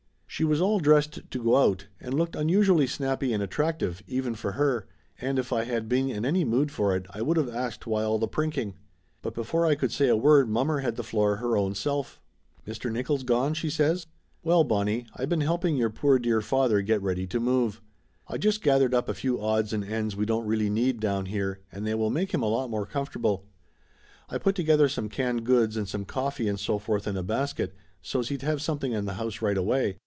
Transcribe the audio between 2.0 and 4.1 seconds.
looked unusually snappy and attractive,